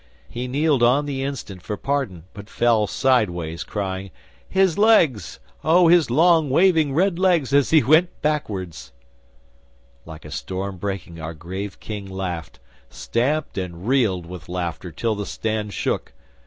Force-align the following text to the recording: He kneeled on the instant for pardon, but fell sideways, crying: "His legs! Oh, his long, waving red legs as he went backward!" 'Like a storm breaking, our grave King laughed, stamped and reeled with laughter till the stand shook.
He 0.27 0.47
kneeled 0.47 0.81
on 0.81 1.05
the 1.05 1.21
instant 1.21 1.61
for 1.61 1.77
pardon, 1.77 2.23
but 2.33 2.49
fell 2.49 2.87
sideways, 2.87 3.63
crying: 3.63 4.09
"His 4.49 4.75
legs! 4.75 5.39
Oh, 5.63 5.89
his 5.89 6.09
long, 6.09 6.49
waving 6.49 6.95
red 6.95 7.19
legs 7.19 7.53
as 7.53 7.69
he 7.69 7.83
went 7.83 8.09
backward!" 8.23 8.75
'Like 10.07 10.25
a 10.25 10.31
storm 10.31 10.77
breaking, 10.77 11.19
our 11.19 11.35
grave 11.35 11.79
King 11.79 12.09
laughed, 12.09 12.57
stamped 12.89 13.59
and 13.59 13.87
reeled 13.87 14.25
with 14.25 14.49
laughter 14.49 14.91
till 14.91 15.13
the 15.13 15.27
stand 15.27 15.71
shook. 15.71 16.13